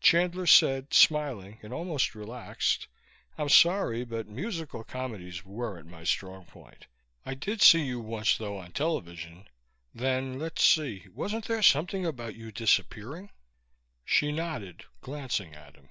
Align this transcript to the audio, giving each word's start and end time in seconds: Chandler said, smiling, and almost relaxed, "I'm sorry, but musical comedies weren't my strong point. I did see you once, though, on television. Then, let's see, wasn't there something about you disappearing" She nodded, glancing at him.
Chandler 0.00 0.46
said, 0.46 0.94
smiling, 0.94 1.58
and 1.60 1.72
almost 1.72 2.14
relaxed, 2.14 2.86
"I'm 3.36 3.48
sorry, 3.48 4.04
but 4.04 4.28
musical 4.28 4.84
comedies 4.84 5.44
weren't 5.44 5.88
my 5.88 6.04
strong 6.04 6.44
point. 6.44 6.86
I 7.26 7.34
did 7.34 7.60
see 7.60 7.82
you 7.84 7.98
once, 7.98 8.38
though, 8.38 8.58
on 8.58 8.70
television. 8.70 9.48
Then, 9.92 10.38
let's 10.38 10.62
see, 10.64 11.08
wasn't 11.12 11.46
there 11.46 11.62
something 11.64 12.06
about 12.06 12.36
you 12.36 12.52
disappearing" 12.52 13.30
She 14.04 14.30
nodded, 14.30 14.84
glancing 15.00 15.52
at 15.56 15.74
him. 15.74 15.88